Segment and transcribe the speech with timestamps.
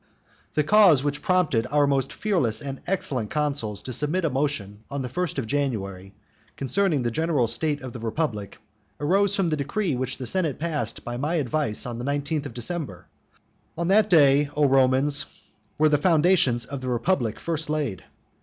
[0.55, 5.03] The cause which prompted our most fearless and excellent consuls to submit a motion on
[5.03, 6.15] the first of January,
[6.57, 8.57] concerning the general state of the republic,
[8.99, 12.55] arose from the decree which the senate passed by my advice on the nineteenth of
[12.55, 13.05] December.
[13.77, 15.25] On that day, O Romans,
[15.77, 18.03] were the foundations of the republic first laid.